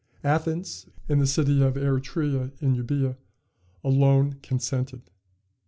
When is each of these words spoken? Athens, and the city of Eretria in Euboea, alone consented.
Athens, 0.23 0.87
and 1.07 1.21
the 1.21 1.27
city 1.27 1.61
of 1.61 1.75
Eretria 1.75 2.51
in 2.59 2.73
Euboea, 2.73 3.17
alone 3.83 4.39
consented. 4.41 5.03